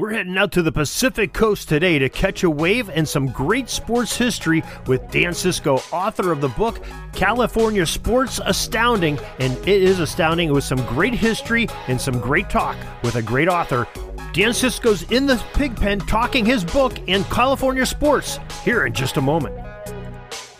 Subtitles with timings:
[0.00, 3.68] We're heading out to the Pacific Coast today to catch a wave and some great
[3.68, 6.82] sports history with Dan Cisco, author of the book
[7.12, 9.18] California Sports Astounding.
[9.40, 13.48] And it is astounding with some great history and some great talk with a great
[13.48, 13.86] author.
[14.32, 19.18] Dan Cisco's in the pig pen talking his book and California sports here in just
[19.18, 19.54] a moment.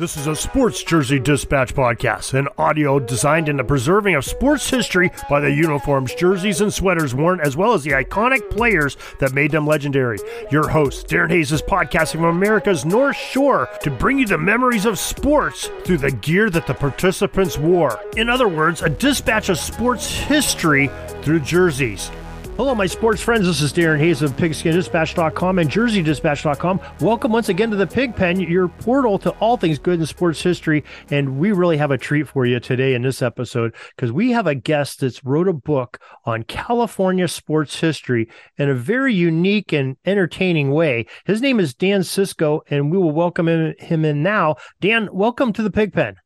[0.01, 4.71] This is a Sports Jersey Dispatch podcast, an audio designed in the preserving of sports
[4.71, 9.35] history by the uniforms, jerseys, and sweaters worn, as well as the iconic players that
[9.35, 10.19] made them legendary.
[10.51, 14.87] Your host, Darren Hayes, is podcasting from America's North Shore to bring you the memories
[14.87, 18.01] of sports through the gear that the participants wore.
[18.17, 22.11] In other words, a dispatch of sports history through jerseys.
[22.61, 23.47] Hello, my sports friends.
[23.47, 26.79] This is Darren Hayes of PigskinDispatch.com and JerseyDispatch.com.
[27.01, 30.43] Welcome once again to the Pig Pen, your portal to all things good in sports
[30.43, 30.85] history.
[31.09, 34.47] And we really have a treat for you today in this episode because we have
[34.47, 39.97] a guest that's wrote a book on California sports history in a very unique and
[40.05, 41.07] entertaining way.
[41.25, 44.57] His name is Dan Cisco, and we will welcome him, him in now.
[44.83, 46.17] Dan, welcome to the Pig Pen.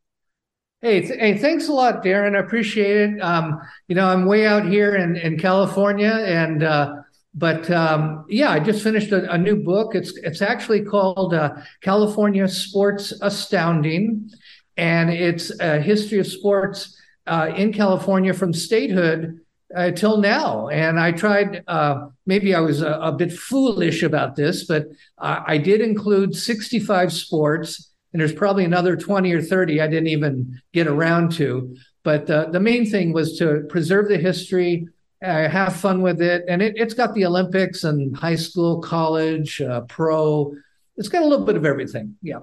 [0.84, 2.36] Hey, th- hey, thanks a lot, Darren.
[2.36, 3.22] I appreciate it.
[3.22, 6.96] Um, you know, I'm way out here in, in California, and uh,
[7.32, 9.94] but um, yeah, I just finished a, a, new book.
[9.94, 14.28] It's it's actually called uh, California Sports Astounding,
[14.76, 16.94] and it's a history of sports
[17.26, 19.40] uh, in California from statehood
[19.74, 20.68] uh, till now.
[20.68, 21.64] And I tried.
[21.66, 27.10] Uh, maybe I was a, a, bit foolish about this, but I did include 65
[27.10, 31.76] sports and there's probably another 20 or 30 I didn't even get around to.
[32.04, 34.86] But uh, the main thing was to preserve the history,
[35.22, 36.44] uh, have fun with it.
[36.48, 40.54] And it, has got the Olympics and high school, college, uh, pro.
[40.96, 42.14] It's got a little bit of everything.
[42.22, 42.38] Yeah.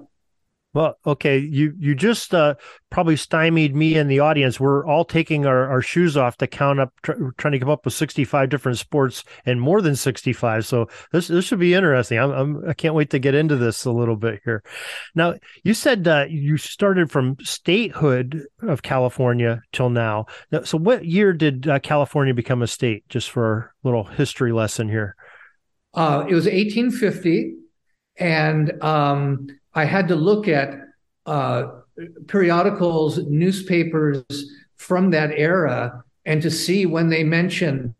[0.74, 2.54] Well, okay, you you just uh,
[2.88, 4.58] probably stymied me and the audience.
[4.58, 7.84] We're all taking our, our shoes off to count up, tr- trying to come up
[7.84, 10.64] with sixty five different sports and more than sixty five.
[10.64, 12.18] So this this should be interesting.
[12.18, 14.62] I'm, I'm I can't wait to get into this a little bit here.
[15.14, 20.24] Now, you said uh, you started from statehood of California till now.
[20.64, 23.06] So, what year did uh, California become a state?
[23.10, 25.16] Just for a little history lesson here.
[25.92, 27.56] Uh, it was 1850,
[28.16, 30.78] and um, I had to look at
[31.26, 31.64] uh,
[32.26, 34.24] periodicals, newspapers
[34.76, 37.94] from that era, and to see when they mentioned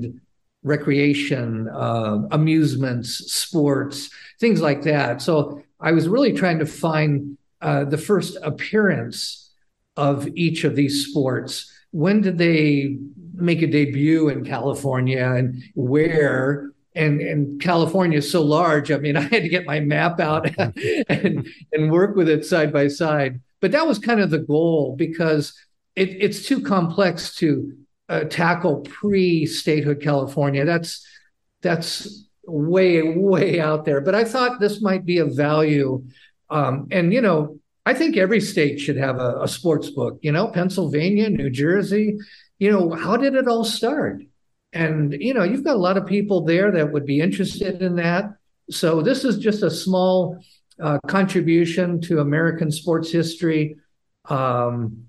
[0.63, 5.21] recreation, uh, amusements, sports, things like that.
[5.21, 9.51] So I was really trying to find uh, the first appearance
[9.97, 11.71] of each of these sports.
[11.91, 12.99] When did they
[13.35, 16.72] make a debut in California and where?
[16.95, 18.91] And and California is so large.
[18.91, 22.73] I mean, I had to get my map out and and work with it side
[22.73, 23.41] by side.
[23.61, 25.55] But that was kind of the goal because
[25.95, 27.73] it, it's too complex to
[28.09, 30.65] uh, tackle pre-statehood California.
[30.65, 31.07] That's
[31.61, 34.01] that's way way out there.
[34.01, 36.05] But I thought this might be of value.
[36.51, 40.19] Um, and you know, I think every state should have a, a sports book.
[40.23, 42.19] You know, Pennsylvania, New Jersey.
[42.59, 44.23] You know, how did it all start?
[44.73, 47.97] And, you know, you've got a lot of people there that would be interested in
[47.97, 48.35] that.
[48.71, 50.43] So this is just a small
[50.81, 53.77] uh, contribution to American sports history.
[54.29, 55.05] Um,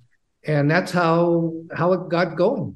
[0.46, 2.76] and that's how how it got going.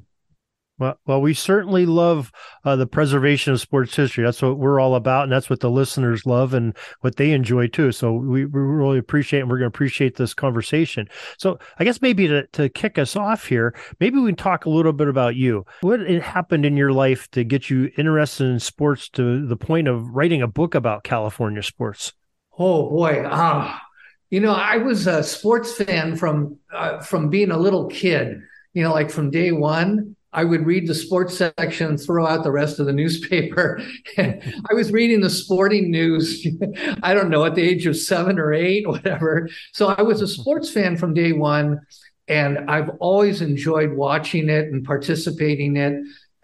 [0.78, 2.30] Well, well, we certainly love
[2.64, 4.24] uh, the preservation of sports history.
[4.24, 7.66] That's what we're all about, and that's what the listeners love and what they enjoy
[7.66, 7.90] too.
[7.90, 11.08] So we, we really appreciate, and we're going to appreciate this conversation.
[11.36, 14.70] So I guess maybe to to kick us off here, maybe we can talk a
[14.70, 15.64] little bit about you.
[15.80, 20.10] What happened in your life to get you interested in sports to the point of
[20.10, 22.12] writing a book about California sports?
[22.56, 23.82] Oh boy, ah,
[24.30, 28.40] you know, I was a sports fan from uh, from being a little kid.
[28.74, 32.50] You know, like from day one I would read the sports section throw out the
[32.50, 33.80] rest of the newspaper.
[34.18, 36.46] I was reading the sporting news,
[37.02, 39.48] I don't know, at the age of seven or eight, whatever.
[39.72, 41.80] So I was a sports fan from day one.
[42.28, 45.92] And I've always enjoyed watching it and participating in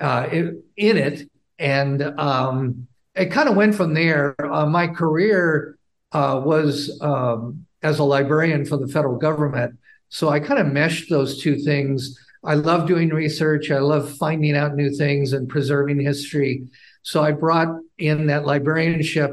[0.01, 0.05] it.
[0.05, 0.29] uh,
[0.77, 1.29] in it,
[1.59, 4.35] and um, it kind of went from there.
[4.53, 5.79] Uh, my career
[6.13, 9.79] uh, was um, as a librarian for the federal government,
[10.09, 12.19] so I kind of meshed those two things.
[12.45, 13.71] I love doing research.
[13.71, 16.67] I love finding out new things and preserving history.
[17.03, 17.69] So I brought
[17.99, 19.33] in that librarianship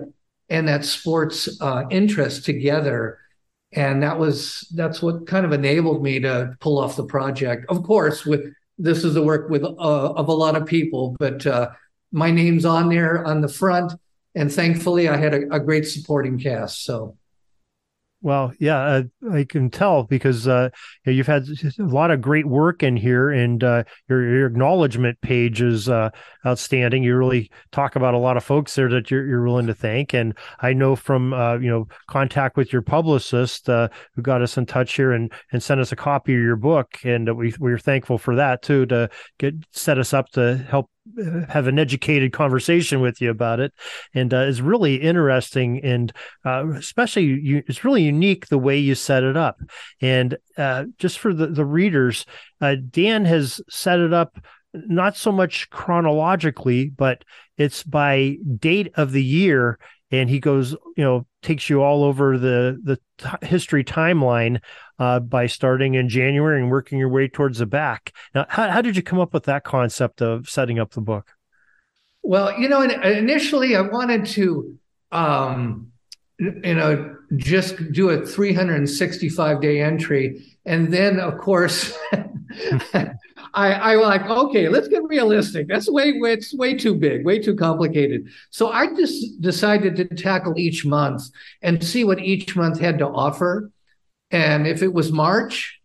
[0.49, 3.19] and that sports uh, interest together
[3.73, 7.83] and that was that's what kind of enabled me to pull off the project of
[7.83, 8.41] course with
[8.77, 9.67] this is the work with uh,
[10.13, 11.69] of a lot of people but uh,
[12.11, 13.93] my name's on there on the front
[14.35, 17.17] and thankfully i had a, a great supporting cast so
[18.21, 20.69] well, yeah, uh, I can tell because uh,
[21.05, 21.47] you've had
[21.79, 26.11] a lot of great work in here, and uh, your, your acknowledgement page is uh,
[26.45, 27.03] outstanding.
[27.03, 30.13] You really talk about a lot of folks there that you're, you're willing to thank,
[30.13, 34.55] and I know from uh, you know contact with your publicist uh, who got us
[34.57, 37.79] in touch here and and sent us a copy of your book, and we we're
[37.79, 39.09] thankful for that too to
[39.39, 40.91] get set us up to help
[41.49, 43.73] have an educated conversation with you about it.
[44.13, 46.13] And uh, it's really interesting and
[46.45, 49.59] uh, especially you, it's really unique the way you set it up.
[49.99, 52.25] And uh, just for the, the readers
[52.61, 54.37] uh, dan has set it up
[54.73, 57.25] not so much chronologically but
[57.57, 59.77] it's by date of the year
[60.11, 64.59] and he goes you know takes you all over the the t- history timeline
[64.99, 68.13] uh, by starting in January and working your way towards the back.
[68.35, 71.31] Now, how, how did you come up with that concept of setting up the book?
[72.21, 74.77] Well, you know, initially I wanted to,
[75.11, 75.91] um,
[76.37, 80.45] you know, just do a 365 day entry.
[80.65, 81.97] And then, of course,
[83.53, 85.67] I, I like, okay, let's get realistic.
[85.67, 88.29] That's way, way, it's way too big, way too complicated.
[88.49, 91.23] So I just decided to tackle each month
[91.61, 93.71] and see what each month had to offer.
[94.29, 95.79] And if it was March,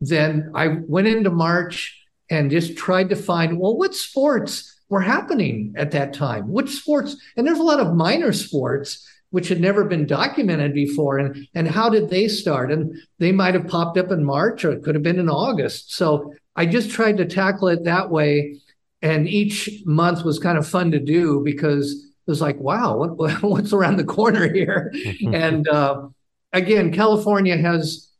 [0.00, 1.98] then I went into March
[2.28, 6.50] and just tried to find, well, what sports were happening at that time?
[6.50, 7.16] Which sports?
[7.36, 11.18] And there's a lot of minor sports which had never been documented before.
[11.18, 12.70] And, and how did they start?
[12.70, 15.94] And they might have popped up in March or it could have been in August.
[15.94, 18.60] So I just tried to tackle it that way.
[19.00, 23.32] And each month was kind of fun to do because it was like, wow, what,
[23.42, 24.92] what's around the corner here?
[25.32, 26.08] and uh,
[26.52, 28.10] again, California has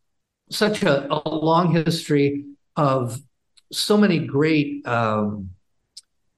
[0.50, 3.20] such a, a long history of
[3.70, 5.50] so many great um,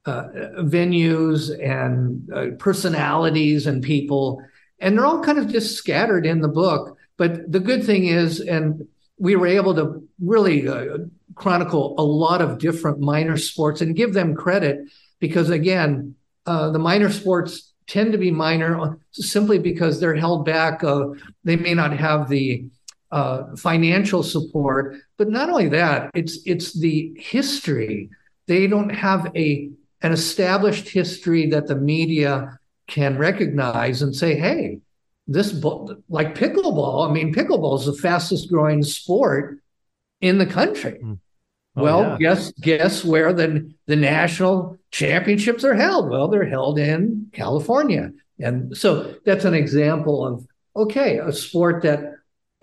[0.07, 0.25] uh,
[0.59, 4.43] venues and uh, personalities and people,
[4.81, 6.97] and they're all kind of just scattered in the book.
[7.17, 8.87] But the good thing is, and
[9.19, 10.99] we were able to really uh,
[11.35, 14.81] chronicle a lot of different minor sports and give them credit
[15.21, 16.17] because, again,
[16.47, 20.83] uh, the minor sports tend to be minor simply because they're held back.
[20.83, 21.09] Uh,
[21.45, 22.67] they may not have the
[23.13, 28.11] uh, financial support, but not only that, it's it's the history.
[28.47, 29.71] They don't have a
[30.03, 34.79] an established history that the media can recognize and say, "Hey,
[35.27, 35.53] this
[36.09, 37.09] like pickleball.
[37.09, 39.61] I mean, pickleball is the fastest growing sport
[40.21, 41.19] in the country." Mm.
[41.77, 42.17] Oh, well, yeah.
[42.19, 46.09] guess guess where the the national championships are held?
[46.09, 48.13] Well, they're held in California.
[48.39, 50.47] And so that's an example of
[50.77, 52.15] okay, a sport that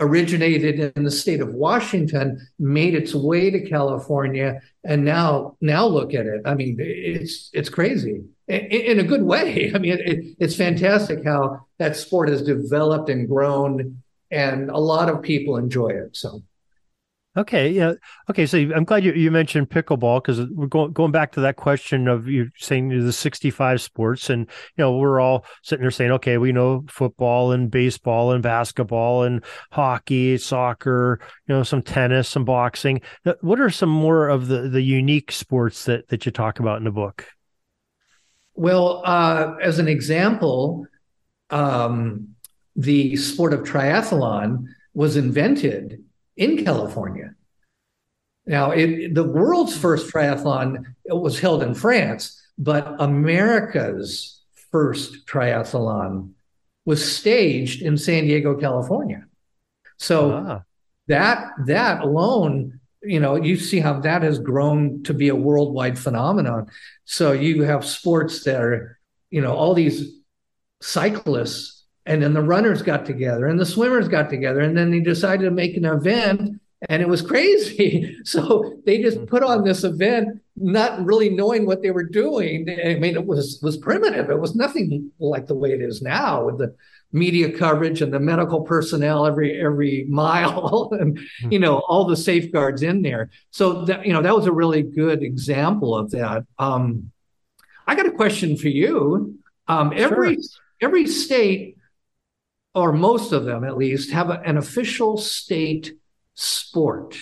[0.01, 6.13] originated in the state of Washington made its way to California and now now look
[6.13, 6.41] at it.
[6.45, 9.71] I mean, it's it's crazy in, in a good way.
[9.75, 15.09] I mean, it, it's fantastic how that sport has developed and grown and a lot
[15.09, 16.17] of people enjoy it.
[16.17, 16.41] So
[17.37, 17.93] Okay, yeah.
[18.29, 21.55] Okay, so I'm glad you, you mentioned pickleball because we're going going back to that
[21.55, 24.41] question of you saying the 65 sports, and
[24.75, 29.23] you know we're all sitting there saying, okay, we know football and baseball and basketball
[29.23, 32.99] and hockey, soccer, you know, some tennis, some boxing.
[33.39, 36.83] What are some more of the the unique sports that that you talk about in
[36.83, 37.27] the book?
[38.55, 40.85] Well, uh, as an example,
[41.49, 42.35] um,
[42.75, 46.03] the sport of triathlon was invented
[46.35, 47.35] in California.
[48.45, 56.31] Now, it, the world's first triathlon was held in France, but America's first triathlon
[56.85, 59.25] was staged in San Diego, California.
[59.97, 60.61] So ah.
[61.07, 65.99] that that alone, you know, you see how that has grown to be a worldwide
[65.99, 66.71] phenomenon.
[67.05, 70.11] So you have sports that are, you know, all these
[70.81, 74.99] cyclists and then the runners got together and the swimmers got together and then they
[74.99, 79.27] decided to make an event and it was crazy so they just mm-hmm.
[79.27, 82.67] put on this event not really knowing what they were doing.
[82.69, 84.29] I mean, it was was primitive.
[84.29, 86.75] It was nothing like the way it is now with the
[87.13, 92.83] media coverage and the medical personnel every every mile and you know all the safeguards
[92.83, 97.11] in there so that you know that was a really good example of that um,
[97.85, 100.43] i got a question for you um, every sure.
[100.79, 101.75] every state
[102.73, 105.93] or most of them at least have a, an official state
[106.35, 107.17] sport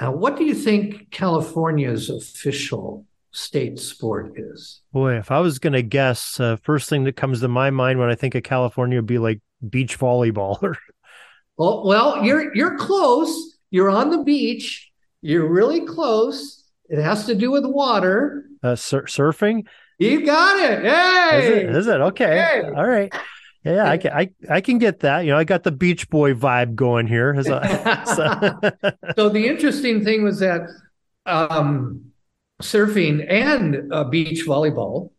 [0.00, 4.80] now what do you think california's official state sport is.
[4.92, 7.98] Boy, if I was going to guess, uh, first thing that comes to my mind
[7.98, 10.58] when I think of California would be like beach volleyball.
[11.58, 13.58] well, well, you're you're close.
[13.70, 14.90] You're on the beach.
[15.20, 16.64] You're really close.
[16.88, 18.46] It has to do with water.
[18.62, 19.66] Uh, sur- surfing.
[19.98, 20.82] You got it.
[20.82, 21.76] Hey, is it?
[21.76, 22.00] Is it?
[22.00, 22.38] Okay.
[22.38, 22.62] Hey.
[22.62, 23.12] All right.
[23.66, 25.20] Yeah, I can, I, I can get that.
[25.20, 27.32] You know, I got the Beach Boy vibe going here.
[27.32, 28.72] A, so.
[29.16, 30.68] so the interesting thing was that
[31.26, 32.12] um,
[32.62, 35.10] surfing and uh, beach volleyball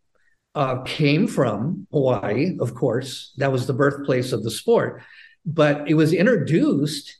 [0.54, 3.32] uh, came from Hawaii, of course.
[3.36, 5.02] That was the birthplace of the sport.
[5.44, 7.18] But it was introduced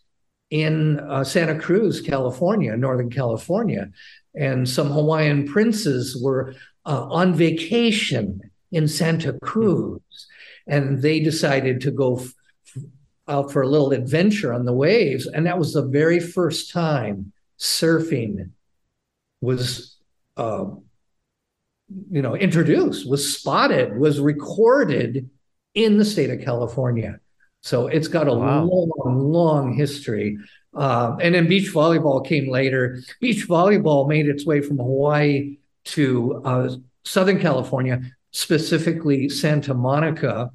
[0.51, 3.91] in uh, Santa Cruz, California, Northern California.
[4.35, 6.55] And some Hawaiian princes were
[6.87, 8.41] uh, on vacation
[8.73, 10.01] in Santa Cruz.
[10.69, 12.35] And they decided to go f-
[13.27, 15.27] out for a little adventure on the waves.
[15.27, 18.51] And that was the very first time surfing
[19.41, 19.97] was
[20.37, 20.67] uh,
[22.11, 25.31] you know, introduced, was spotted, was recorded
[25.75, 27.21] in the state of California.
[27.63, 28.65] So it's got a wow.
[28.65, 30.39] long, long history.
[30.75, 33.01] Uh, and then beach volleyball came later.
[33.21, 36.71] Beach volleyball made its way from Hawaii to uh,
[37.05, 40.51] Southern California, specifically Santa Monica,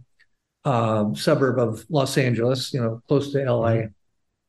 [0.66, 3.70] uh, suburb of Los Angeles, you know, close to LA.
[3.70, 3.88] Mm-hmm.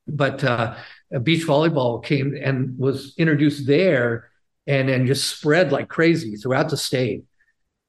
[0.07, 0.77] But uh,
[1.23, 4.31] beach volleyball came and was introduced there
[4.67, 7.25] and then just spread like crazy throughout the state.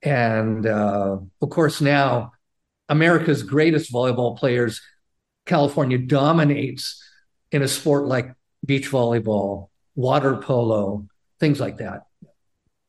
[0.02, 2.34] And uh, of course, now
[2.90, 4.82] America's greatest volleyball players,
[5.46, 7.04] California dominates
[7.52, 8.34] in a sport like
[8.66, 11.08] beach volleyball, water polo,
[11.40, 12.05] things like that.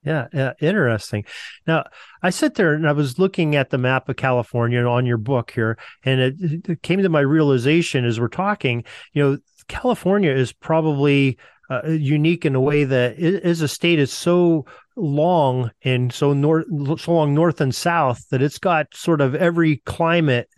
[0.06, 1.24] Yeah, yeah, interesting.
[1.66, 1.84] Now,
[2.22, 5.50] I sit there and I was looking at the map of California on your book
[5.50, 6.34] here, and it,
[6.68, 12.44] it came to my realization as we're talking, you know, California is probably uh, unique
[12.46, 16.66] in a way that as a state is so long and so north,
[17.00, 20.48] so long north and south that it's got sort of every climate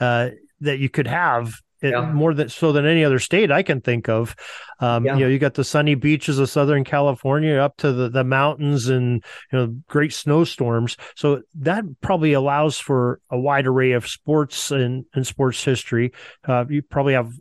[0.00, 0.28] uh,
[0.60, 2.10] that you could have it, yeah.
[2.12, 4.34] more than so than any other state I can think of.
[4.80, 5.14] Um, yeah.
[5.14, 8.88] You know, you got the sunny beaches of Southern California up to the, the mountains
[8.88, 10.96] and you know great snowstorms.
[11.16, 16.12] So that probably allows for a wide array of sports and, and sports history.
[16.46, 17.32] Uh, you probably have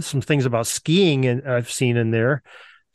[0.00, 2.42] some things about skiing and I've seen in there.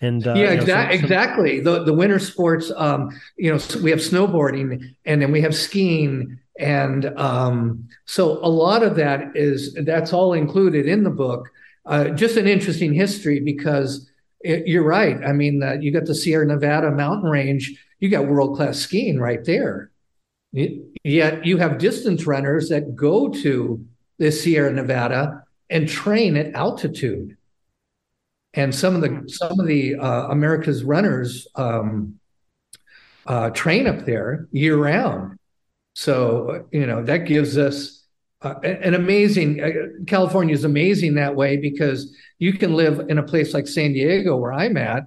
[0.02, 1.60] And uh, yeah, you know, some, exactly.
[1.62, 6.40] The the winter sports, um, you know, we have snowboarding and then we have skiing
[6.58, 11.50] and um, so a lot of that is that's all included in the book.
[11.86, 14.10] Uh, just an interesting history because
[14.42, 15.18] it, you're right.
[15.24, 19.20] I mean, uh, you got the Sierra Nevada mountain range, you got world class skiing
[19.20, 19.92] right there.
[21.04, 23.86] yet you have distance runners that go to
[24.18, 27.36] the Sierra Nevada and train at altitude.
[28.56, 32.20] And some of the some of the uh, America's runners um,
[33.26, 35.38] uh, train up there year round
[35.96, 38.04] so, you know, that gives us
[38.42, 39.70] uh, an amazing, uh,
[40.06, 44.36] California is amazing that way because you can live in a place like San Diego
[44.36, 45.04] where I'm at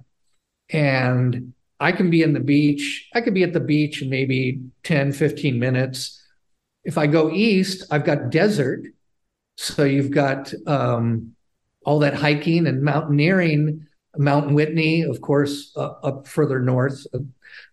[0.69, 3.07] and I can be in the beach.
[3.13, 6.21] I could be at the beach in maybe 10, 15 minutes.
[6.83, 8.81] If I go east, I've got desert.
[9.57, 11.35] So you've got um,
[11.89, 17.03] all that hiking and mountaineering, Mount Whitney, of course, uh, up further north.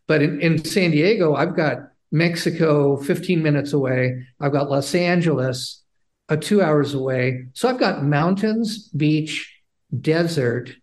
[0.06, 4.24] But in, in San Diego, I've got Mexico 15 minutes away.
[4.40, 5.82] I've got Los Angeles
[6.30, 7.48] uh, two hours away.
[7.52, 9.54] So I've got mountains, beach,
[10.00, 10.74] desert,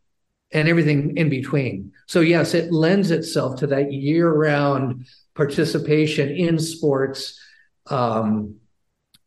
[0.52, 1.92] and everything in between.
[2.06, 7.40] So, yes, it lends itself to that year round participation in sports.
[7.88, 8.58] Um,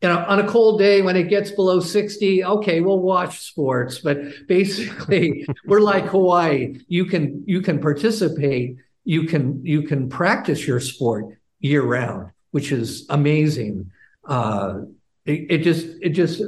[0.01, 3.99] you know, on a cold day when it gets below 60, okay, we'll watch sports,
[3.99, 6.77] but basically we're like Hawaii.
[6.87, 12.71] You can you can participate, you can you can practice your sport year round, which
[12.71, 13.91] is amazing.
[14.23, 14.81] Uh,
[15.25, 16.43] it, it, just it just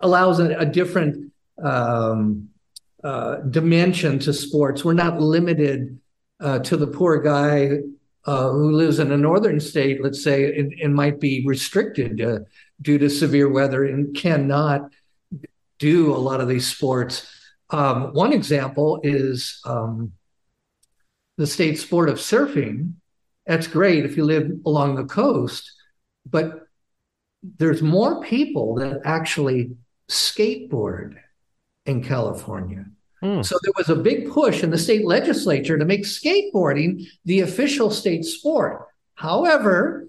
[0.00, 2.48] allows a, a different um,
[3.02, 4.84] uh, dimension to sports.
[4.84, 5.98] We're not limited
[6.38, 7.78] uh, to the poor guy
[8.26, 10.02] uh, who lives in a northern state.
[10.02, 12.40] Let's say it, it might be restricted uh,
[12.82, 14.92] due to severe weather and cannot
[15.78, 17.28] do a lot of these sports.
[17.70, 20.12] Um, one example is um,
[21.36, 22.94] the state sport of surfing.
[23.46, 25.72] That's great if you live along the coast,
[26.28, 26.66] but
[27.58, 29.76] there's more people that actually
[30.10, 31.16] skateboard
[31.84, 32.86] in California.
[33.20, 33.42] Hmm.
[33.42, 37.90] So there was a big push in the state legislature to make skateboarding the official
[37.90, 38.86] state sport.
[39.14, 40.06] However,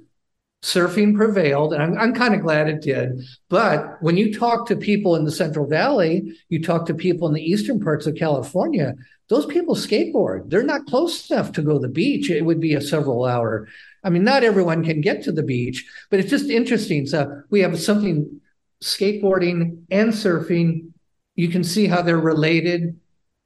[0.63, 3.21] surfing prevailed, and I'm, I'm kind of glad it did.
[3.49, 7.33] But when you talk to people in the Central Valley, you talk to people in
[7.33, 8.93] the eastern parts of California,
[9.29, 10.49] those people skateboard.
[10.49, 12.29] They're not close enough to go to the beach.
[12.29, 13.67] It would be a several hour.
[14.03, 17.05] I mean, not everyone can get to the beach, but it's just interesting.
[17.05, 18.41] So we have something
[18.81, 20.91] skateboarding and surfing.
[21.37, 22.99] You can see how they're related.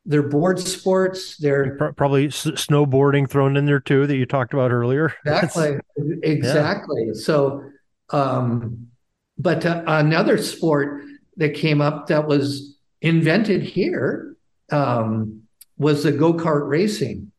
[0.05, 1.37] They're board sports.
[1.37, 5.13] They're probably s- snowboarding thrown in there too that you talked about earlier.
[5.25, 5.77] Exactly.
[6.23, 7.03] exactly.
[7.07, 7.13] Yeah.
[7.13, 7.69] So,
[8.09, 8.87] um,
[9.37, 11.03] but uh, another sport
[11.37, 14.35] that came up that was invented here
[14.71, 15.43] um,
[15.77, 17.30] was the go kart racing.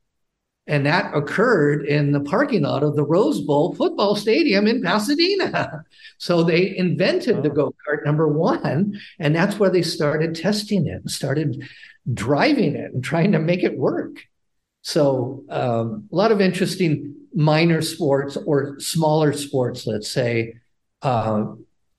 [0.73, 5.85] And that occurred in the parking lot of the Rose Bowl football stadium in Pasadena.
[6.19, 7.43] So they invented oh.
[7.43, 11.69] the go kart number one, and that's where they started testing it and started
[12.15, 14.25] driving it and trying to make it work.
[14.83, 20.55] So um, a lot of interesting minor sports or smaller sports, let's say.
[21.03, 21.55] Uh,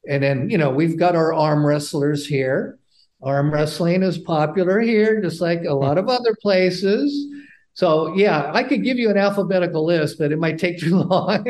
[0.08, 2.80] and then, you know, we've got our arm wrestlers here.
[3.22, 7.27] Arm wrestling is popular here, just like a lot of other places.
[7.75, 11.46] So yeah, I could give you an alphabetical list, but it might take too long.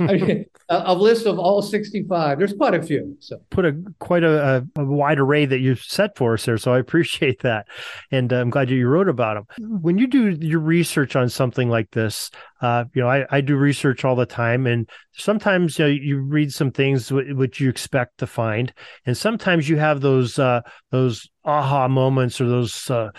[0.00, 2.38] A, a, list of all 65.
[2.38, 3.16] There's quite a few.
[3.20, 6.58] So put a quite a, a, wide array that you've set for us there.
[6.58, 7.66] So I appreciate that,
[8.10, 9.80] and uh, I'm glad you wrote about them.
[9.80, 12.30] When you do your research on something like this,
[12.60, 16.20] uh, you know, I, I do research all the time, and sometimes you know you
[16.20, 18.72] read some things w- which you expect to find,
[19.06, 23.10] and sometimes you have those uh, those aha moments or those uh,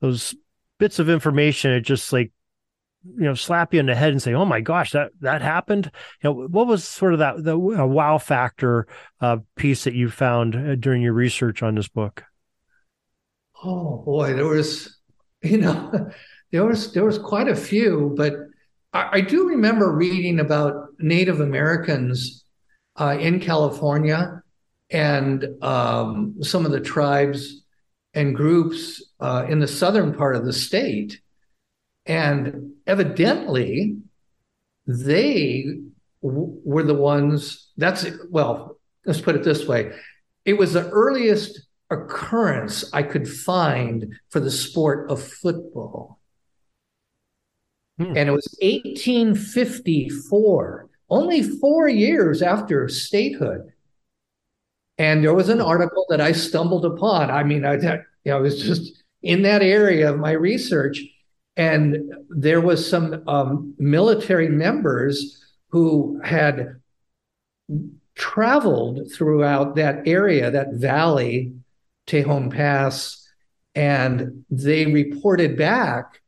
[0.00, 0.34] those
[0.78, 2.32] bits of information it just like
[3.04, 5.90] you know slap you in the head and say oh my gosh that that happened.
[6.22, 8.86] You know what was sort of that the uh, wow factor
[9.20, 12.24] uh, piece that you found uh, during your research on this book?
[13.62, 14.98] Oh boy there was
[15.42, 16.10] you know
[16.50, 18.32] there was there was quite a few but
[18.92, 22.44] i, I do remember reading about native americans
[22.96, 24.42] uh, in california
[24.90, 27.63] and um, some of the tribes
[28.14, 31.20] and groups uh, in the southern part of the state.
[32.06, 33.96] And evidently,
[34.86, 35.64] they
[36.22, 39.92] w- were the ones that's, well, let's put it this way
[40.44, 46.20] it was the earliest occurrence I could find for the sport of football.
[47.98, 48.16] Hmm.
[48.16, 53.72] And it was 1854, only four years after statehood.
[54.98, 57.30] And there was an article that I stumbled upon.
[57.30, 61.02] I mean, I, you know, I was just in that area of my research,
[61.56, 66.80] and there was some um, military members who had
[68.14, 71.52] traveled throughout that area, that valley,
[72.06, 73.26] Tejon Pass,
[73.74, 76.20] and they reported back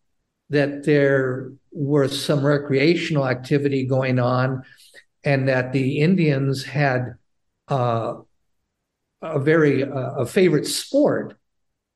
[0.51, 4.65] that there was some recreational activity going on,
[5.23, 7.15] and that the Indians had
[7.69, 8.15] uh,
[9.23, 11.37] a very uh, a favorite sport,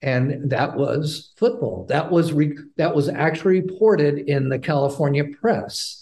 [0.02, 1.86] and that was football.
[1.88, 6.00] That was re- that was actually reported in the California press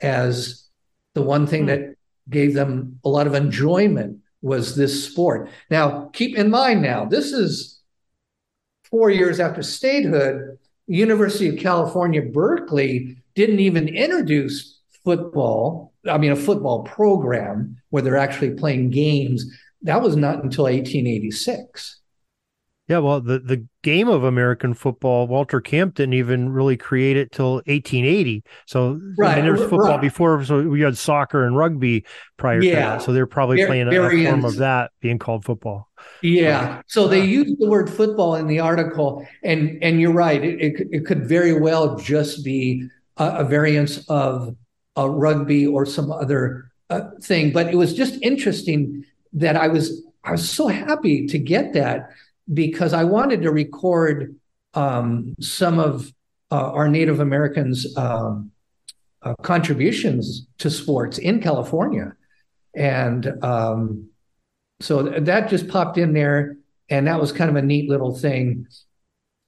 [0.00, 0.68] as
[1.14, 1.68] the one thing hmm.
[1.68, 1.94] that
[2.30, 5.50] gave them a lot of enjoyment was this sport.
[5.70, 7.80] Now, keep in mind now, this is
[8.84, 10.58] four years after statehood.
[10.86, 15.92] University of California, Berkeley didn't even introduce football.
[16.08, 19.44] I mean, a football program where they're actually playing games
[19.82, 22.00] that was not until 1886.
[22.88, 27.30] Yeah, well, the, the game of American football, Walter Camp didn't even really create it
[27.30, 28.42] till 1880.
[28.66, 30.00] So right, I mean, there was football right.
[30.00, 32.06] before, so we had soccer and rugby
[32.38, 32.70] prior yeah.
[32.70, 33.02] to that.
[33.02, 35.90] So they're probably playing a, a, form of that being called football.
[36.22, 36.80] Yeah.
[36.86, 40.42] So they used the word football in the article, and and you're right.
[40.42, 42.88] It it, it could very well just be
[43.18, 44.56] a, a variance of
[44.96, 47.52] a rugby or some other uh, thing.
[47.52, 52.10] But it was just interesting that I was I was so happy to get that
[52.52, 54.36] because I wanted to record
[54.74, 56.12] um, some of
[56.50, 58.50] uh, our Native Americans' um,
[59.22, 62.14] uh, contributions to sports in California,
[62.74, 64.08] and um,
[64.80, 66.56] so that just popped in there,
[66.88, 68.66] and that was kind of a neat little thing.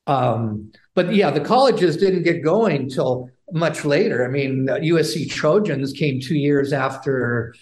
[0.07, 4.25] Um, but yeah, the colleges didn't get going till much later.
[4.25, 7.55] I mean, USC Trojans came two years after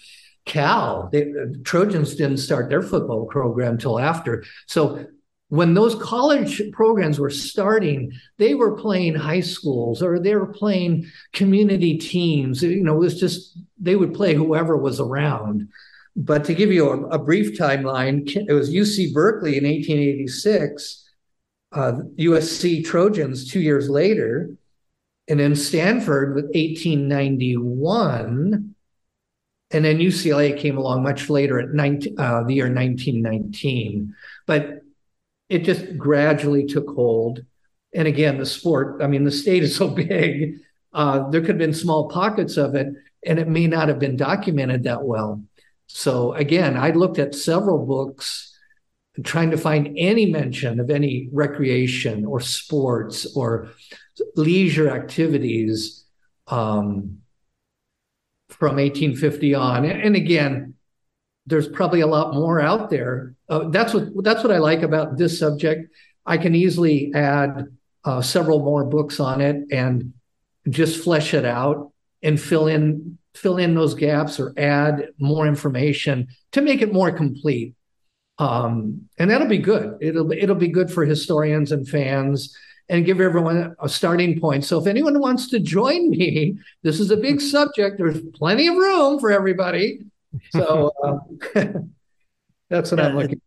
[0.49, 1.09] Cal.
[1.11, 1.31] They,
[1.63, 4.43] Trojans didn't start their football program till after.
[4.65, 5.05] So
[5.49, 11.05] when those college programs were starting, they were playing high schools or they were playing
[11.33, 12.61] community teams.
[12.61, 15.69] You know, it was just they would play whoever was around.
[16.15, 21.09] But to give you a, a brief timeline, it was UC Berkeley in 1886,
[21.71, 24.49] uh, USC Trojans two years later,
[25.27, 28.68] and then Stanford with 1891.
[29.71, 34.15] And then UCLA came along much later at 19, uh, the year 1919.
[34.47, 34.81] But
[35.47, 37.43] it just gradually took hold.
[37.93, 40.59] And again, the sport, I mean, the state is so big,
[40.93, 42.87] uh, there could have been small pockets of it,
[43.25, 45.43] and it may not have been documented that well.
[45.87, 48.55] So again, I looked at several books
[49.23, 53.69] trying to find any mention of any recreation or sports or
[54.35, 56.05] leisure activities
[56.47, 57.19] um,
[58.59, 59.85] from 1850 on.
[59.85, 60.75] And again,
[61.45, 63.35] there's probably a lot more out there.
[63.47, 65.91] Uh, that's what that's what I like about this subject.
[66.25, 67.65] I can easily add
[68.03, 70.13] uh, several more books on it and
[70.69, 71.91] just flesh it out
[72.21, 77.11] and fill in fill in those gaps or add more information to make it more
[77.11, 77.75] complete.
[78.37, 79.97] Um, and that'll be good.
[80.01, 82.55] It'll it'll be good for historians and fans
[82.89, 84.65] and give everyone a starting point.
[84.65, 87.97] So if anyone wants to join me, this is a big subject.
[87.97, 89.99] There's plenty of room for everybody.
[90.51, 90.91] So
[91.55, 91.63] uh,
[92.69, 93.41] that's what I'm looking.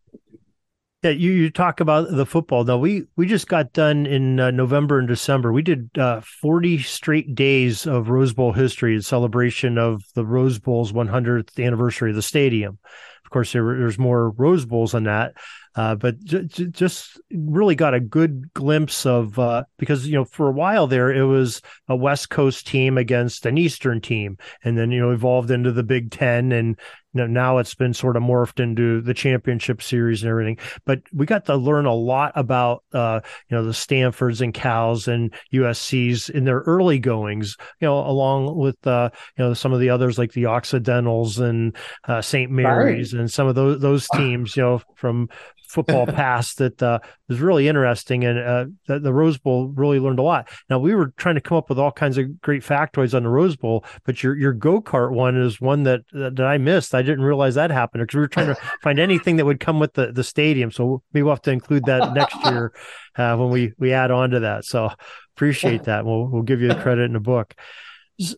[1.02, 2.62] Yeah, you, you talk about the football.
[2.62, 5.52] Now we we just got done in uh, November and December.
[5.52, 10.60] We did uh, 40 straight days of Rose Bowl history in celebration of the Rose
[10.60, 12.78] Bowl's 100th anniversary of the stadium.
[13.24, 15.34] Of course, there, there's more Rose Bowls than that,
[15.74, 20.24] uh, but j- j- just really got a good glimpse of uh, because you know
[20.24, 24.76] for a while there it was a West Coast team against an Eastern team, and
[24.76, 26.76] then you know evolved into the Big Ten, and
[27.14, 30.58] you know, now it's been sort of morphed into the championship series and everything.
[30.86, 35.08] But we got to learn a lot about uh, you know the Stanfords and Cals
[35.08, 39.80] and USC's in their early goings, you know, along with uh, you know some of
[39.80, 41.76] the others like the Occidentals and
[42.08, 42.50] uh, St.
[42.50, 43.20] Mary's right.
[43.20, 45.28] and some of those those teams, you know, from
[45.72, 50.18] football past that uh, was really interesting, and uh, the, the, Rose Bowl really learned
[50.18, 50.50] a lot.
[50.68, 53.30] Now we were trying to come up with all kinds of great factoids on the
[53.30, 56.94] Rose Bowl, but your your go kart one is one that, that, that I missed.
[56.94, 59.80] I didn't realize that happened because we were trying to find anything that would come
[59.80, 60.70] with the the stadium.
[60.70, 62.72] So maybe we'll have to include that next year
[63.16, 64.64] uh, when we we add on to that.
[64.64, 64.90] So
[65.34, 66.04] appreciate that.
[66.04, 67.54] We'll we'll give you the credit in the book.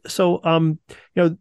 [0.06, 0.78] So um,
[1.14, 1.36] you know,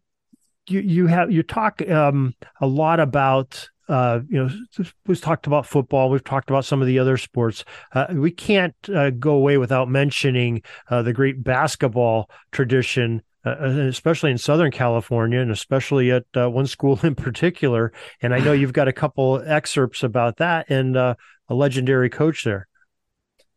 [0.68, 5.66] you you have you talk um a lot about uh, you know, we've talked about
[5.66, 6.10] football.
[6.10, 7.64] We've talked about some of the other sports.
[7.92, 14.30] Uh, we can't uh, go away without mentioning uh, the great basketball tradition, uh, especially
[14.30, 17.92] in Southern California, and especially at uh, one school in particular.
[18.22, 21.16] And I know you've got a couple excerpts about that and a
[21.48, 22.68] legendary coach there.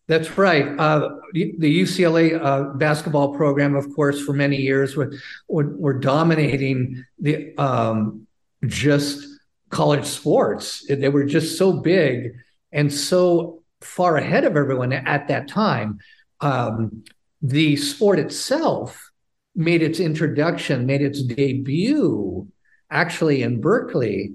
[0.07, 0.67] That's right.
[0.79, 5.13] Uh, the UCLA uh, basketball program, of course, for many years were
[5.49, 8.25] were, were dominating the um,
[8.65, 9.36] just
[9.69, 10.85] college sports.
[10.87, 12.35] They were just so big
[12.71, 15.99] and so far ahead of everyone at that time.
[16.41, 17.03] Um,
[17.41, 19.11] the sport itself
[19.55, 22.47] made its introduction, made its debut
[22.89, 24.33] actually in Berkeley.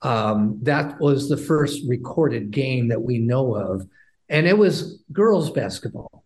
[0.00, 3.86] Um, that was the first recorded game that we know of.
[4.28, 6.24] And it was girls basketball.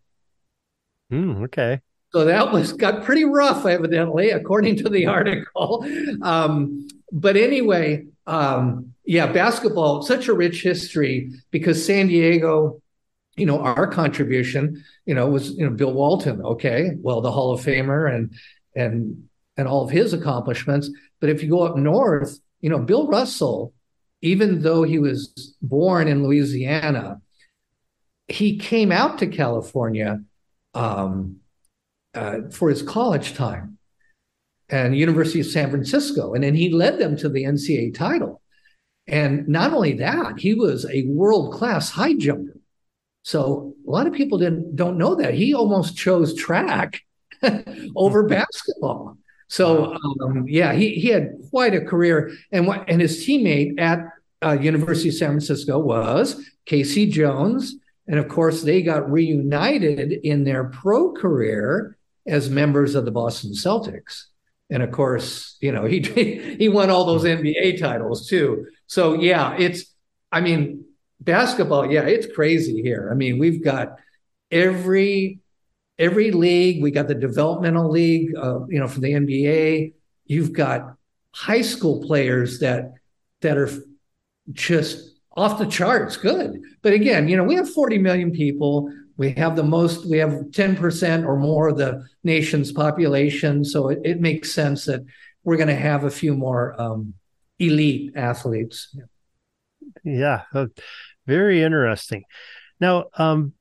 [1.12, 1.80] Mm, okay.
[2.12, 5.84] So that was got pretty rough, evidently, according to the article.
[6.22, 12.82] Um, but anyway, um, yeah, basketball, such a rich history because San Diego,
[13.36, 16.42] you know, our contribution, you know, was you know Bill Walton.
[16.42, 18.34] Okay, well, the Hall of Famer and
[18.74, 20.90] and and all of his accomplishments.
[21.20, 23.72] But if you go up north, you know, Bill Russell,
[24.22, 27.20] even though he was born in Louisiana,
[28.28, 30.20] he came out to California
[30.74, 31.36] um,
[32.14, 33.75] uh, for his college time
[34.68, 36.34] and University of San Francisco.
[36.34, 38.42] And then he led them to the NCAA title.
[39.06, 42.58] And not only that, he was a world class high jumper.
[43.22, 47.00] So a lot of people didn't don't know that he almost chose track
[47.96, 49.18] over basketball.
[49.48, 52.32] So um, yeah, he he had quite a career.
[52.50, 54.00] And what and his teammate at
[54.44, 57.10] uh, University of San Francisco was K.C.
[57.10, 57.76] Jones,
[58.08, 63.52] and of course they got reunited in their pro career as members of the Boston
[63.52, 64.26] Celtics
[64.70, 66.00] and of course, you know, he
[66.58, 68.66] he won all those NBA titles too.
[68.86, 69.84] So yeah, it's
[70.32, 70.84] I mean,
[71.20, 73.08] basketball, yeah, it's crazy here.
[73.10, 73.96] I mean, we've got
[74.50, 75.40] every
[75.98, 79.94] every league, we got the developmental league, uh, you know, for the NBA.
[80.26, 80.94] You've got
[81.32, 82.94] high school players that
[83.42, 83.70] that are
[84.52, 86.60] just off the charts good.
[86.82, 88.90] But again, you know, we have 40 million people.
[89.16, 93.64] We have the most, we have 10% or more of the nation's population.
[93.64, 95.04] So it, it makes sense that
[95.44, 97.14] we're going to have a few more um,
[97.58, 98.94] elite athletes.
[100.04, 100.66] Yeah, uh,
[101.26, 102.24] very interesting.
[102.80, 103.54] Now, um,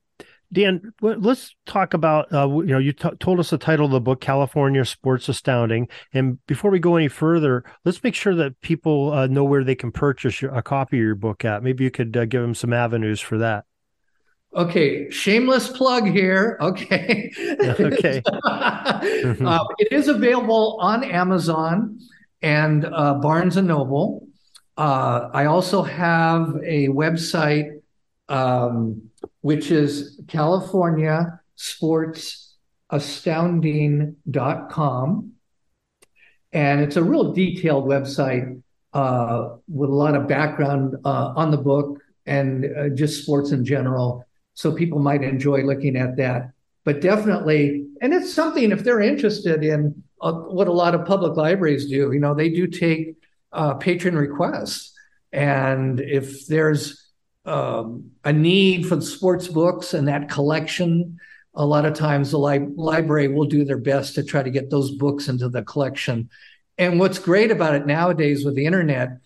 [0.52, 2.32] Dan, let's talk about.
[2.32, 5.88] Uh, you know, you t- told us the title of the book, California Sports Astounding.
[6.12, 9.74] And before we go any further, let's make sure that people uh, know where they
[9.74, 11.64] can purchase your, a copy of your book at.
[11.64, 13.64] Maybe you could uh, give them some avenues for that.
[14.56, 16.56] Okay, shameless plug here.
[16.60, 17.30] Okay.
[17.60, 18.22] okay.
[18.44, 22.00] uh, it is available on Amazon
[22.40, 24.26] and uh, Barnes and Noble.
[24.78, 27.76] Uh, I also have a website
[28.28, 32.56] um, which is California Sports
[32.90, 35.32] Astounding.com.
[36.52, 41.58] And it's a real detailed website uh, with a lot of background uh, on the
[41.58, 44.25] book and uh, just sports in general.
[44.56, 46.50] So people might enjoy looking at that.
[46.84, 51.36] But definitely, and it's something if they're interested in uh, what a lot of public
[51.36, 53.14] libraries do, you know, they do take
[53.52, 54.92] uh, patron requests.
[55.32, 57.06] And if there's
[57.46, 61.18] um, a need for the sports books and that collection.
[61.54, 64.68] A lot of times, the li- library will do their best to try to get
[64.68, 66.28] those books into the collection.
[66.76, 69.20] And what's great about it nowadays with the internet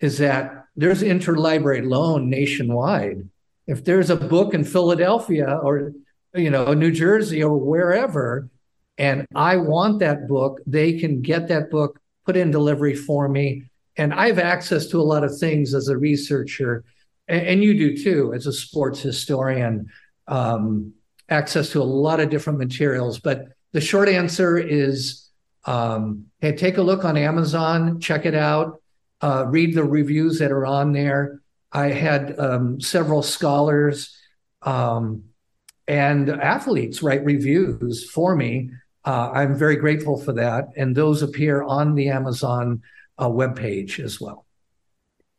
[0.00, 3.28] is that there's interlibrary loan nationwide.
[3.66, 5.92] If there's a book in Philadelphia or
[6.34, 8.48] you know New Jersey or wherever,
[8.98, 13.64] and I want that book, they can get that book put in delivery for me.
[13.96, 16.84] And I have access to a lot of things as a researcher
[17.30, 19.88] and, and you do too as a sports historian,
[20.28, 20.92] um,
[21.28, 23.20] access to a lot of different materials.
[23.20, 25.28] But the short answer is
[25.64, 28.82] um, hey, take a look on Amazon, check it out,
[29.20, 31.40] uh, read the reviews that are on there.
[31.72, 34.16] I had um, several scholars
[34.62, 35.24] um,
[35.86, 38.70] and athletes write reviews for me.
[39.04, 40.68] Uh, I'm very grateful for that.
[40.76, 42.82] And those appear on the Amazon
[43.18, 44.46] uh, webpage as well.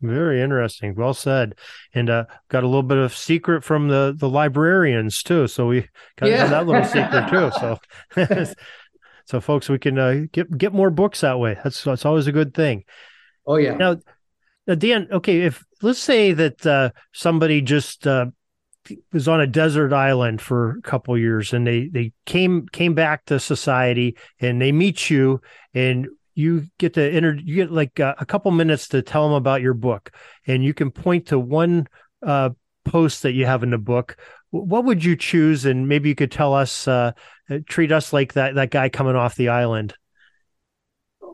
[0.02, 0.96] Very interesting.
[0.96, 1.56] Well said.
[1.94, 5.48] And uh, got a little bit of secret from the the librarians too.
[5.48, 6.48] So we got yeah.
[6.48, 7.52] that little secret too.
[7.60, 8.54] So
[9.26, 11.58] so folks, we can uh, get get more books that way.
[11.64, 12.84] That's that's always a good thing.
[13.46, 13.76] Oh yeah.
[13.76, 13.98] Now,
[14.68, 18.28] now Dan, okay, if let's say that uh, somebody just uh,
[19.12, 23.26] was on a desert island for a couple years and they they came came back
[23.26, 25.42] to society and they meet you
[25.74, 29.36] and you get to enter you get like a, a, couple minutes to tell them
[29.36, 30.12] about your book
[30.48, 31.88] and you can point to one
[32.26, 32.50] uh,
[32.86, 34.18] post that you have in the book.
[34.50, 35.66] What would you choose?
[35.66, 37.12] And maybe you could tell us uh,
[37.50, 39.94] uh, treat us like that that guy coming off the island.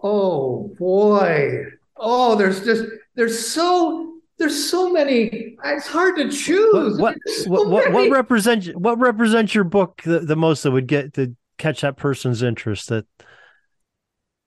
[0.03, 1.63] Oh boy.
[1.95, 2.83] Oh there's just
[3.17, 8.67] there's so there's so many it's hard to choose what so what, what, what, represents
[8.69, 12.87] what represents your book the, the most that would get to catch that person's interest
[12.87, 13.05] that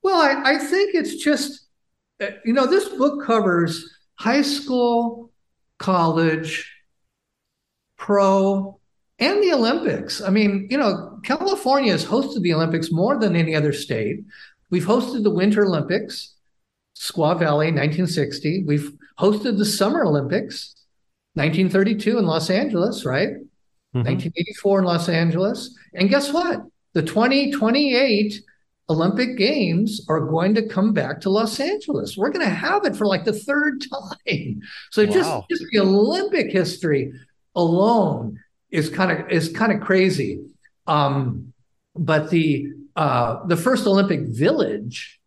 [0.02, 1.66] well, I, I think it's just,
[2.20, 5.30] uh, you know, this book covers high school,
[5.78, 6.72] college,
[7.96, 8.80] pro,
[9.18, 10.22] and the Olympics.
[10.22, 14.20] I mean, you know, California has hosted the Olympics more than any other state.
[14.70, 16.34] We've hosted the Winter Olympics,
[17.00, 18.64] Squaw Valley, 1960.
[18.66, 20.74] We've hosted the Summer Olympics,
[21.34, 23.30] 1932 in Los Angeles, right?
[23.30, 24.06] Mm-hmm.
[24.06, 25.78] 1984 in Los Angeles.
[25.94, 26.60] And guess what?
[26.92, 28.42] The 2028
[28.90, 32.18] Olympic Games are going to come back to Los Angeles.
[32.18, 33.82] We're going to have it for like the third
[34.26, 34.60] time.
[34.90, 35.10] So wow.
[35.10, 37.12] just, just the Olympic history
[37.54, 38.38] alone
[38.70, 40.44] is kind of is kind of crazy.
[40.86, 41.54] Um,
[41.96, 45.18] but the uh, the first Olympic Village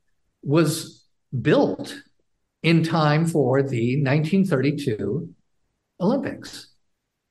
[0.43, 1.02] was
[1.41, 2.01] built
[2.61, 5.29] in time for the 1932
[5.99, 6.67] Olympics.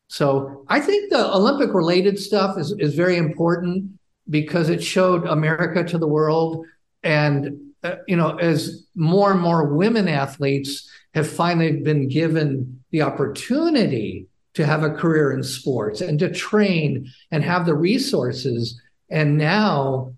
[0.09, 3.93] So I think the Olympic related stuff is, is very important
[4.29, 6.67] because it showed America to the world.
[7.03, 13.03] And, uh, you know, as more and more women athletes have finally been given the
[13.03, 18.81] opportunity to have a career in sports and to train and have the resources.
[19.11, 20.13] And now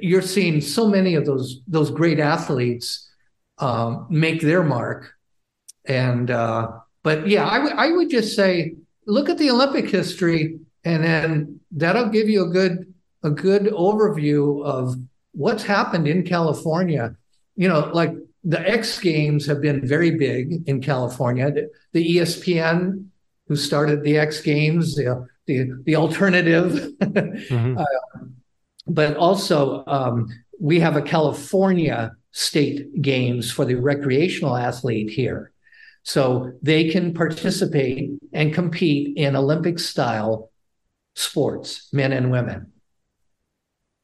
[0.00, 3.06] you're seeing so many of those those great athletes
[3.58, 5.12] um, make their mark.
[5.84, 8.74] And uh, but yeah, I, w- I would just say
[9.06, 12.92] look at the Olympic history, and then that'll give you a good
[13.22, 14.96] a good overview of
[15.32, 17.16] what's happened in California.
[17.56, 18.12] You know, like
[18.44, 21.50] the X Games have been very big in California.
[21.50, 23.06] The, the ESPN,
[23.48, 27.78] who started the X Games, the the, the alternative, mm-hmm.
[27.78, 28.24] uh,
[28.88, 30.28] but also um,
[30.60, 35.52] we have a California state games for the recreational athlete here.
[36.02, 40.50] so they can participate and compete in Olympic style
[41.14, 42.70] sports, men and women.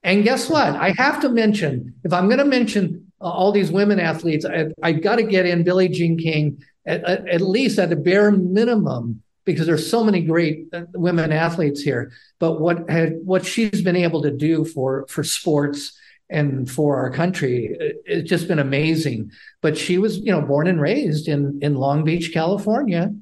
[0.03, 0.75] And guess what?
[0.75, 4.69] I have to mention, if I'm going to mention uh, all these women athletes, I,
[4.83, 8.33] I got to get in Billie Jean King at, at, at, least at a bare
[8.33, 12.11] minimum because there's so many great uh, women athletes here.
[12.41, 15.97] But what had what she's been able to do for for sports
[16.31, 19.31] and for our country, it's just been amazing.
[19.61, 23.15] But she was, you know, born and raised in in Long Beach, California,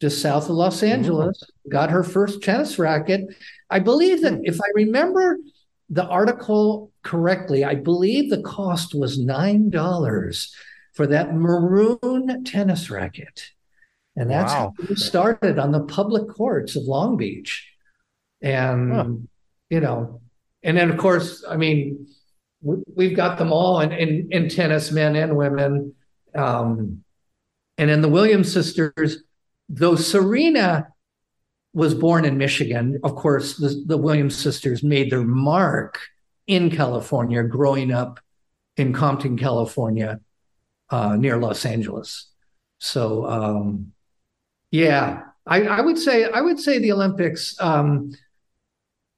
[0.00, 0.92] just south of Los mm-hmm.
[0.92, 1.42] Angeles.
[1.68, 3.22] Got her first tennis racket.
[3.70, 4.40] I believe that mm.
[4.44, 5.38] if I remember
[5.88, 10.48] the article correctly, I believe the cost was $9
[10.94, 13.50] for that maroon tennis racket.
[14.16, 14.74] And that's wow.
[14.78, 17.70] how we started on the public courts of Long Beach.
[18.42, 19.04] And, huh.
[19.70, 20.20] you know,
[20.62, 22.06] and then of course, I mean,
[22.62, 25.94] we've got them all in, in, in tennis, men and women.
[26.34, 27.04] Um,
[27.78, 29.22] and in the Williams sisters,
[29.68, 30.88] though Serena
[31.74, 33.00] was born in Michigan.
[33.02, 35.98] Of course, the, the Williams sisters made their mark
[36.46, 38.20] in California, growing up
[38.76, 40.20] in Compton, California,
[40.90, 42.28] uh, near Los Angeles.
[42.78, 43.92] So, um,
[44.70, 47.56] yeah, I, I, would say I would say the Olympics.
[47.60, 48.12] Um,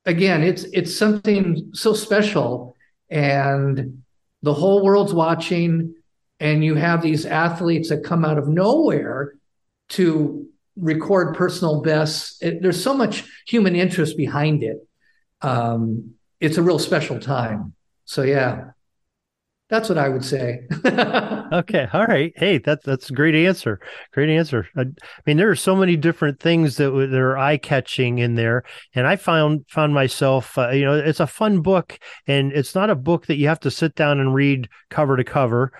[0.04, 2.73] again, it's it's something so special,
[3.14, 4.02] and
[4.42, 5.94] the whole world's watching,
[6.40, 9.34] and you have these athletes that come out of nowhere
[9.90, 10.46] to
[10.76, 12.42] record personal bests.
[12.42, 14.86] It, there's so much human interest behind it.
[15.40, 17.74] Um, it's a real special time.
[18.04, 18.72] So yeah,
[19.70, 20.66] that's what I would say.
[20.84, 22.32] okay, all right.
[22.36, 23.80] Hey, that's that's a great answer.
[24.12, 24.68] Great answer.
[24.76, 28.34] I, I mean, there are so many different things that, that are eye catching in
[28.34, 30.58] there, and I found found myself.
[30.58, 33.60] Uh, you know, it's a fun book, and it's not a book that you have
[33.60, 35.72] to sit down and read cover to cover,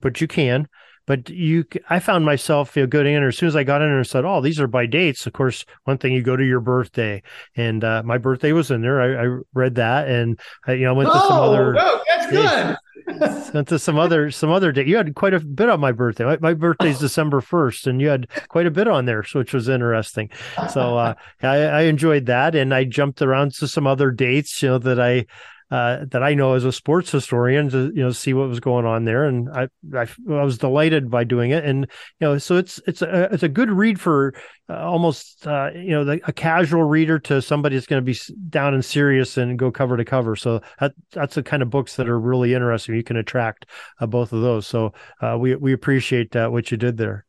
[0.00, 0.66] but you can
[1.08, 3.88] but you i found myself you know, going in as soon as i got in
[3.88, 6.44] there and said oh these are by dates of course one thing you go to
[6.44, 7.20] your birthday
[7.56, 10.94] and uh, my birthday was in there i, I read that and I, you know
[10.94, 12.76] went to some oh, other no, that's good
[13.54, 14.86] went to some other some other date.
[14.86, 16.24] You had quite a bit on my birthday.
[16.24, 19.68] My, my birthday's december 1st and you had quite a bit on there which was
[19.68, 20.30] interesting.
[20.72, 24.68] So uh, I, I enjoyed that and i jumped around to some other dates you
[24.68, 25.26] know that i
[25.70, 28.86] uh, that I know as a sports historian to you know see what was going
[28.86, 31.80] on there, and I, I, I was delighted by doing it, and
[32.20, 34.34] you know so it's it's a it's a good read for
[34.70, 38.18] uh, almost uh, you know the, a casual reader to somebody that's going to be
[38.48, 40.36] down and serious and go cover to cover.
[40.36, 42.94] So that that's the kind of books that are really interesting.
[42.94, 43.66] You can attract
[44.00, 44.66] uh, both of those.
[44.66, 47.26] So uh, we we appreciate what you did there.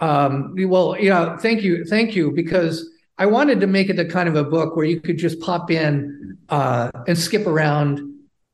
[0.00, 4.28] Um, well, yeah, thank you, thank you, because I wanted to make it the kind
[4.28, 8.00] of a book where you could just pop in uh, and skip around,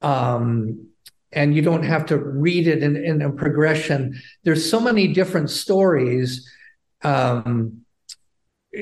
[0.03, 0.87] um,
[1.33, 4.21] and you don't have to read it in, in a progression.
[4.45, 6.49] There's so many different stories.
[7.03, 7.83] Um,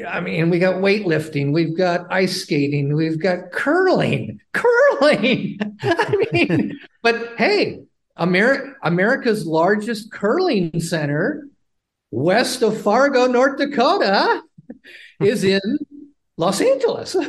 [0.06, 5.58] I mean, we got weightlifting, we've got ice skating, we've got curling, curling.
[5.82, 7.80] I mean, but hey,
[8.16, 11.46] America, America's largest curling center,
[12.10, 14.42] west of Fargo, North Dakota
[15.20, 15.60] is in
[16.36, 17.16] Los Angeles.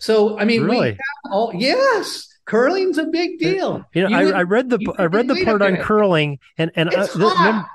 [0.00, 0.98] So I mean, really?
[1.30, 2.28] all yes.
[2.44, 3.84] Curling's a big deal.
[3.94, 6.72] You know, you I, would, I, read the I read the part on curling, and
[6.74, 7.68] and it's, I, hot.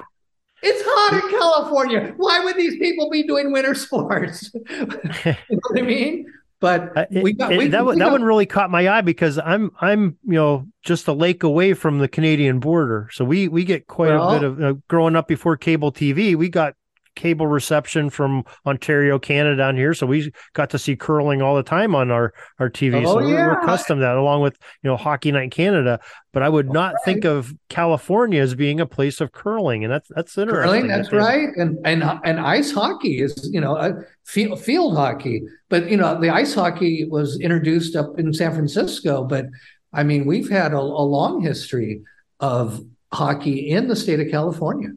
[0.61, 2.13] It's hot in California.
[2.17, 4.51] Why would these people be doing winter sports?
[4.53, 5.35] you know
[5.69, 6.25] what I mean?
[6.59, 9.71] But we got we, that, we that got, one really caught my eye because I'm
[9.79, 13.85] I'm you know just a lake away from the Canadian border, so we we get
[13.85, 16.35] quite well, a bit of uh, growing up before cable TV.
[16.35, 16.73] We got
[17.17, 19.93] cable reception from Ontario, Canada down here.
[19.93, 23.03] So we got to see curling all the time on our, our TV.
[23.05, 23.47] Oh, so we're, yeah.
[23.47, 25.99] we're accustomed to that along with, you know, Hockey Night Canada.
[26.31, 27.03] But I would not right.
[27.03, 29.83] think of California as being a place of curling.
[29.83, 30.63] And that's, that's interesting.
[30.63, 31.49] Curling, that's right.
[31.57, 35.41] And, and, and ice hockey is, you know, a field, field hockey.
[35.69, 39.25] But, you know, the ice hockey was introduced up in San Francisco.
[39.25, 39.47] But
[39.91, 42.03] I mean, we've had a, a long history
[42.39, 44.89] of hockey in the state of California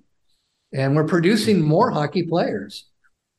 [0.72, 2.84] and we're producing more hockey players.